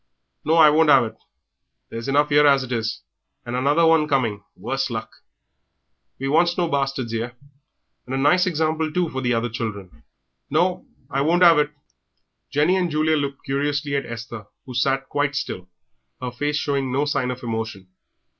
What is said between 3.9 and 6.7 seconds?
coming, worse luck. We wants no